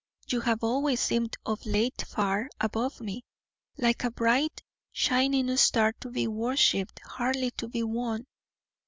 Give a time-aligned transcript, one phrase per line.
[0.29, 3.21] You have always seemed of late far above me,
[3.77, 8.25] like a bright shining star to be worshiped, hardly to be won.